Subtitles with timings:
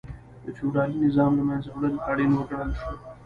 [0.43, 2.91] د فیوډالي نظام له منځه وړل اړین وګڼل شو.